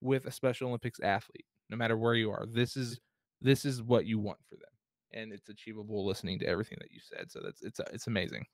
[0.00, 3.00] with a Special Olympics athlete, no matter where you are, this is
[3.40, 4.72] this is what you want for them,
[5.12, 6.06] and it's achievable.
[6.06, 8.44] Listening to everything that you said, so that's it's it's amazing.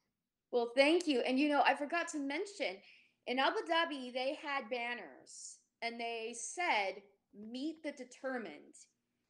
[0.53, 1.21] Well, thank you.
[1.21, 2.77] And you know, I forgot to mention
[3.27, 7.03] in Abu Dhabi, they had banners and they said,
[7.35, 8.75] meet the determined.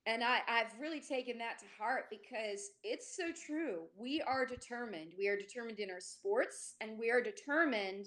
[0.07, 3.82] And I, I've really taken that to heart because it's so true.
[3.98, 5.12] We are determined.
[5.18, 8.07] We are determined in our sports and we are determined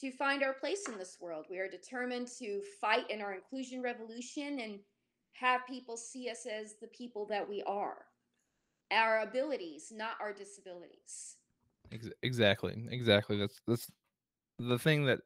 [0.00, 1.46] to find our place in this world.
[1.50, 4.78] We are determined to fight in our inclusion revolution and
[5.34, 7.98] have people see us as the people that we are,
[8.90, 11.36] our abilities, not our disabilities.
[12.22, 13.38] Exactly, exactly.
[13.38, 13.90] That's that's
[14.58, 15.20] the thing that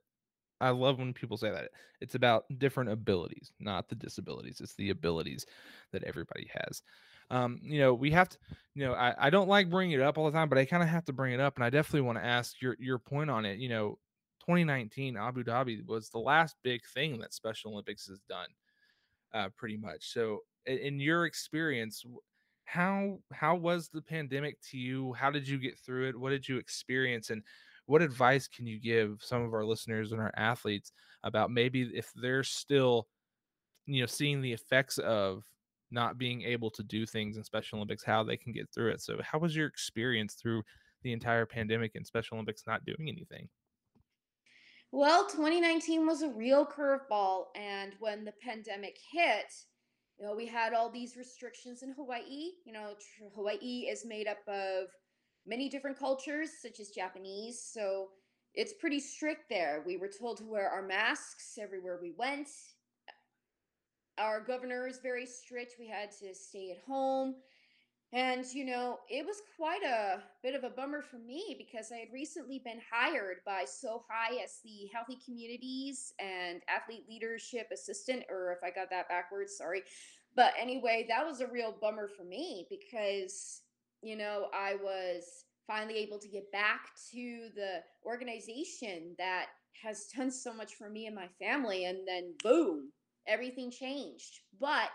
[0.60, 1.70] I love when people say that.
[2.00, 4.60] It's about different abilities, not the disabilities.
[4.60, 5.44] It's the abilities
[5.92, 6.82] that everybody has.
[7.30, 8.38] Um, you know, we have to,
[8.74, 10.82] you know, I, I don't like bringing it up all the time, but I kind
[10.82, 11.56] of have to bring it up.
[11.56, 13.58] And I definitely want to ask your, your point on it.
[13.58, 13.98] You know,
[14.40, 18.48] 2019 Abu Dhabi was the last big thing that Special Olympics has done,
[19.34, 20.12] uh, pretty much.
[20.12, 22.04] So, in, in your experience,
[22.64, 25.12] how how was the pandemic to you?
[25.14, 26.18] How did you get through it?
[26.18, 27.30] What did you experience?
[27.30, 27.42] And
[27.86, 30.92] what advice can you give some of our listeners and our athletes
[31.24, 33.06] about maybe if they're still,
[33.86, 35.44] you know, seeing the effects of
[35.90, 39.00] not being able to do things in Special Olympics, how they can get through it?
[39.00, 40.62] So, how was your experience through
[41.02, 43.48] the entire pandemic and Special Olympics not doing anything?
[44.92, 47.46] Well, 2019 was a real curveball.
[47.54, 49.52] And when the pandemic hit,
[50.18, 52.52] you know, we had all these restrictions in Hawaii.
[52.64, 52.94] You know,
[53.34, 54.88] Hawaii is made up of
[55.46, 57.62] many different cultures, such as Japanese.
[57.62, 58.08] So
[58.54, 59.82] it's pretty strict there.
[59.86, 62.48] We were told to wear our masks everywhere we went.
[64.18, 65.74] Our governor is very strict.
[65.78, 67.34] We had to stay at home.
[68.12, 71.98] And, you know, it was quite a bit of a bummer for me because I
[71.98, 78.52] had recently been hired by SOHI as the Healthy Communities and Athlete Leadership Assistant, or
[78.52, 79.82] if I got that backwards, sorry.
[80.36, 83.62] But anyway, that was a real bummer for me because,
[84.06, 85.24] you know, I was
[85.66, 89.46] finally able to get back to the organization that
[89.82, 91.84] has done so much for me and my family.
[91.84, 92.90] And then, boom,
[93.26, 94.40] everything changed.
[94.60, 94.90] But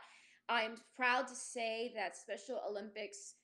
[0.50, 3.36] I'm proud to say that Special Olympics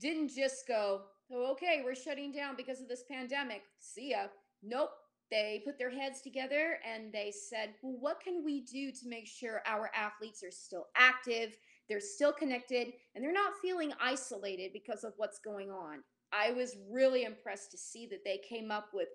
[0.00, 3.62] didn't just go, oh, okay, we're shutting down because of this pandemic.
[3.78, 4.26] See ya.
[4.62, 4.90] Nope.
[5.30, 9.26] They put their heads together and they said, well, what can we do to make
[9.26, 11.56] sure our athletes are still active,
[11.88, 16.02] they're still connected, and they're not feeling isolated because of what's going on?
[16.32, 19.08] I was really impressed to see that they came up with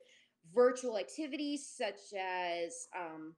[0.53, 3.33] virtual activities such as um,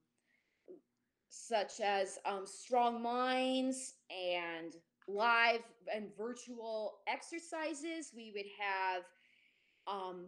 [1.29, 4.73] such as um, strong minds and
[5.07, 5.61] live
[5.93, 8.11] and virtual exercises.
[8.15, 9.03] We would have
[9.87, 10.27] um,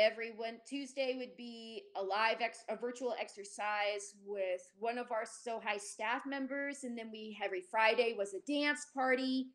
[0.00, 5.24] every one Tuesday would be a live ex, a virtual exercise with one of our
[5.24, 9.48] SOHI staff members, and then we every Friday was a dance party,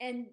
[0.00, 0.26] and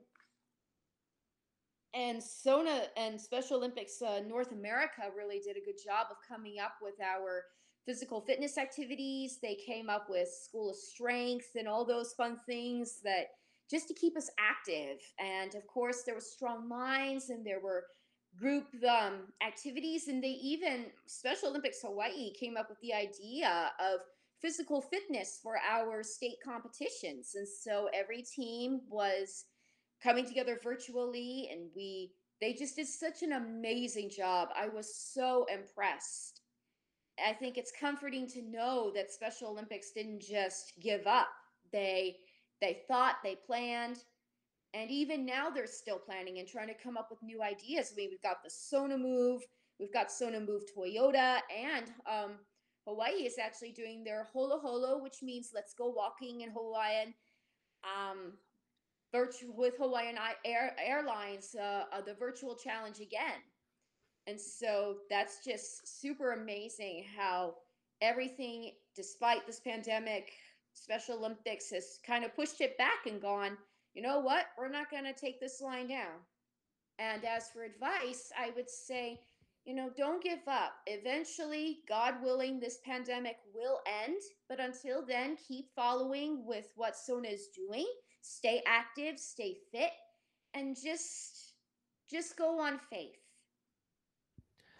[1.93, 6.57] and Sona and Special Olympics uh, North America really did a good job of coming
[6.59, 7.43] up with our
[7.85, 9.39] physical fitness activities.
[9.41, 13.27] They came up with School of Strength and all those fun things that
[13.69, 14.99] just to keep us active.
[15.19, 17.85] And of course, there was Strong Minds and there were
[18.39, 20.07] group um, activities.
[20.07, 23.99] And they even, Special Olympics Hawaii came up with the idea of
[24.41, 27.31] physical fitness for our state competitions.
[27.35, 29.45] And so every team was
[30.01, 32.11] coming together virtually and we
[32.41, 34.47] they just did such an amazing job.
[34.55, 36.39] I was so impressed
[37.25, 41.27] I think it's comforting to know that Special Olympics didn't just give up.
[41.71, 42.17] They
[42.61, 43.99] they thought, they planned,
[44.73, 47.91] and even now they're still planning and trying to come up with new ideas.
[47.91, 49.41] I mean, we've got the Sona Move,
[49.79, 52.31] we've got Sona Move Toyota, and um,
[52.87, 57.13] Hawaii is actually doing their Holo Holo, which means let's go walking in Hawaiian.
[57.83, 58.33] Um,
[59.11, 63.41] virtual with Hawaiian Air, Airlines, uh, uh, the virtual challenge again.
[64.27, 67.55] And so that's just super amazing how
[68.01, 70.31] everything, despite this pandemic,
[70.73, 73.57] Special Olympics has kind of pushed it back and gone,
[73.93, 74.45] you know what?
[74.57, 76.19] We're not going to take this line down.
[76.99, 79.21] And as for advice, I would say,
[79.65, 80.73] you know, don't give up.
[80.87, 84.17] Eventually, God willing, this pandemic will end.
[84.47, 87.87] But until then, keep following with what Sona is doing.
[88.21, 89.91] Stay active, stay fit,
[90.53, 91.53] and just
[92.09, 93.18] just go on faith.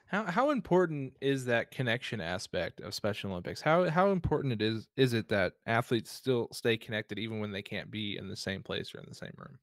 [0.10, 3.62] How how important is that connection aspect of Special Olympics?
[3.62, 7.62] How how important it is is it that athletes still stay connected even when they
[7.62, 9.60] can't be in the same place or in the same room?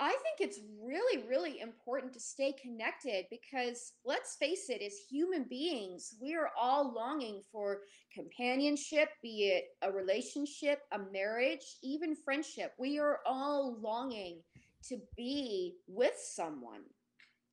[0.00, 5.44] I think it's really, really important to stay connected because let's face it, as human
[5.48, 12.72] beings, we are all longing for companionship, be it a relationship, a marriage, even friendship.
[12.78, 14.42] We are all longing
[14.88, 16.82] to be with someone.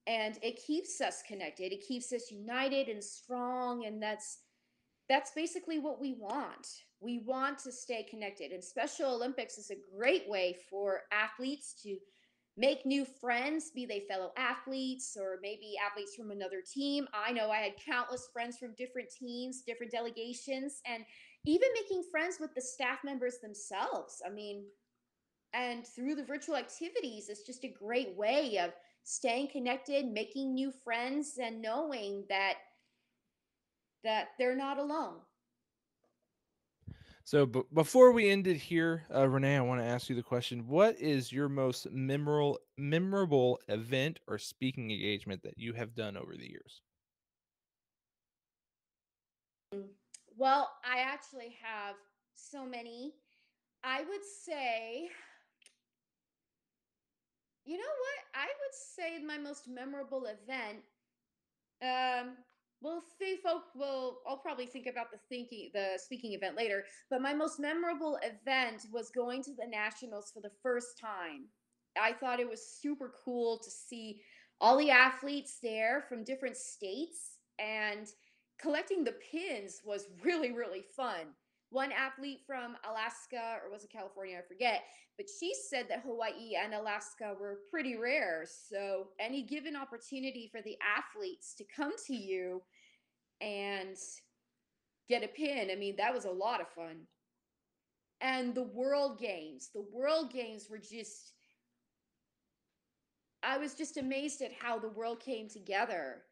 [0.10, 1.72] And it keeps us connected.
[1.72, 3.86] It keeps us united and strong.
[3.86, 4.40] And that's
[5.08, 6.68] that's basically what we want.
[7.00, 8.52] We want to stay connected.
[8.52, 11.98] And Special Olympics is a great way for athletes to
[12.58, 17.08] make new friends, be they fellow athletes or maybe athletes from another team.
[17.14, 21.06] I know I had countless friends from different teams, different delegations, and
[21.46, 24.22] even making friends with the staff members themselves.
[24.26, 24.66] I mean,
[25.54, 28.74] and through the virtual activities, it's just a great way of
[29.10, 32.56] staying connected, making new friends, and knowing that
[34.04, 35.16] that they're not alone.
[37.24, 40.22] So, b- before we end it here, uh, Renee, I want to ask you the
[40.22, 46.16] question: What is your most memorable memorable event or speaking engagement that you have done
[46.16, 46.82] over the years?
[50.38, 51.96] Well, I actually have
[52.36, 53.14] so many.
[53.84, 55.10] I would say,
[57.70, 58.42] you know what?
[58.42, 60.80] I would say my most memorable event.
[61.84, 62.38] Um,
[62.82, 64.22] well, see, folk will.
[64.28, 66.84] I'll probably think about the thinking, the speaking event later.
[67.12, 71.46] But my most memorable event was going to the nationals for the first time.
[72.02, 74.22] I thought it was super cool to see
[74.60, 78.08] all the athletes there from different states, and
[78.60, 81.36] collecting the pins was really, really fun.
[81.72, 84.38] One athlete from Alaska, or was it California?
[84.38, 84.84] I forget.
[85.18, 88.46] But she said that Hawaii and Alaska were pretty rare.
[88.48, 92.64] So, any given opportunity for the athletes to come to you
[93.40, 93.96] and
[95.08, 97.02] get a pin, I mean, that was a lot of fun.
[98.22, 101.34] And the World Games, the World Games were just,
[103.44, 106.24] I was just amazed at how the world came together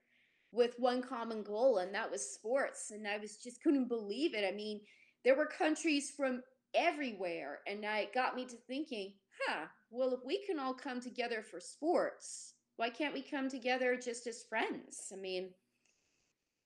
[0.52, 2.92] with one common goal, and that was sports.
[2.92, 4.46] And I was just couldn't believe it.
[4.48, 4.82] I mean,
[5.24, 6.42] there were countries from
[6.74, 9.14] everywhere, and it got me to thinking,
[9.48, 13.98] huh, well, if we can all come together for sports, why can't we come together
[14.02, 15.12] just as friends?
[15.12, 15.50] I mean,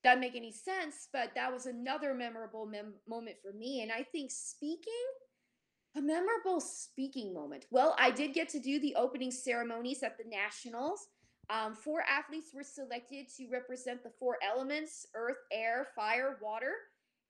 [0.04, 3.82] doesn't make any sense, but that was another memorable mem- moment for me.
[3.82, 4.94] And I think speaking,
[5.96, 7.66] a memorable speaking moment.
[7.70, 11.08] Well, I did get to do the opening ceremonies at the Nationals.
[11.50, 16.74] Um, four athletes were selected to represent the four elements earth, air, fire, water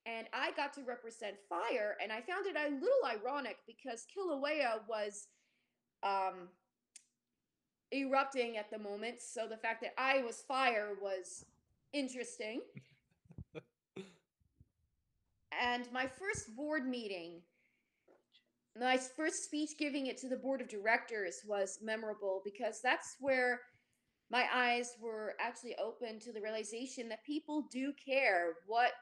[0.06, 4.80] and I got to represent fire, and I found it a little ironic because Kilauea
[4.88, 5.28] was
[6.04, 6.50] um,
[7.92, 11.46] erupting at the moment, so the fact that I was fire was
[11.94, 12.62] interesting.
[15.62, 17.42] and my first board meeting,
[18.80, 23.60] my first speech giving it to the board of directors was memorable because that's where
[24.32, 28.94] my eyes were actually open to the realization that people do care what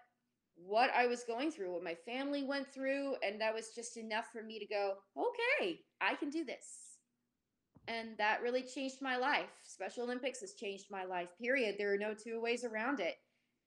[0.66, 4.26] what I was going through, what my family went through, and that was just enough
[4.32, 6.97] for me to go, okay, I can do this.
[7.88, 9.49] And that really changed my life.
[9.64, 11.76] Special Olympics has changed my life, period.
[11.78, 13.16] There are no two ways around it.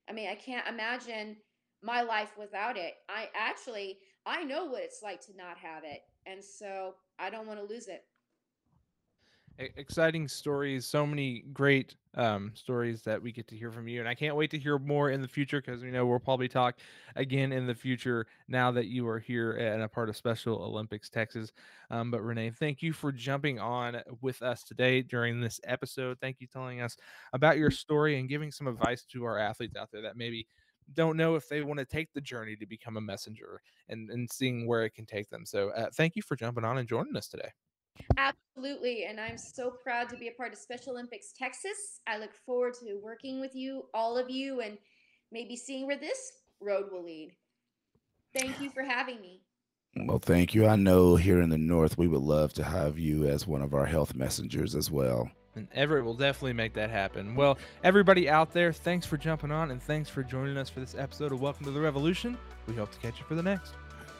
[0.09, 1.37] I mean, I can't imagine
[1.81, 2.93] my life without it.
[3.09, 6.01] I actually, I know what it's like to not have it.
[6.25, 8.03] And so I don't want to lose it
[9.59, 14.09] exciting stories so many great um, stories that we get to hear from you and
[14.09, 16.79] i can't wait to hear more in the future because we know we'll probably talk
[17.15, 21.09] again in the future now that you are here and a part of special olympics
[21.09, 21.51] texas.
[21.91, 26.17] Um, but renee thank you for jumping on with us today during this episode.
[26.19, 26.97] Thank you telling us
[27.33, 30.47] about your story and giving some advice to our athletes out there that maybe
[30.93, 34.29] don't know if they want to take the journey to become a messenger and, and
[34.31, 35.45] seeing where it can take them.
[35.45, 37.49] So uh, thank you for jumping on and joining us today
[38.17, 39.05] Absolutely.
[39.05, 41.99] And I'm so proud to be a part of Special Olympics Texas.
[42.07, 44.77] I look forward to working with you, all of you, and
[45.31, 47.35] maybe seeing where this road will lead.
[48.35, 49.41] Thank you for having me.
[49.95, 50.65] Well, thank you.
[50.65, 53.75] I know here in the North, we would love to have you as one of
[53.75, 55.29] our health messengers as well.
[55.55, 57.35] And Everett will definitely make that happen.
[57.35, 60.95] Well, everybody out there, thanks for jumping on and thanks for joining us for this
[60.97, 62.39] episode of Welcome to the Revolution.
[62.65, 63.73] We hope to catch you for the next.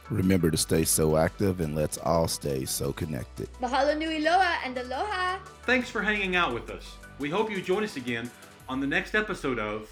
[0.09, 3.49] Remember to stay so active and let's all stay so connected.
[3.61, 5.37] Mahalo nui loa and aloha.
[5.65, 6.97] Thanks for hanging out with us.
[7.19, 8.29] We hope you join us again
[8.67, 9.89] on the next episode of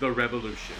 [0.00, 0.76] The Revolution.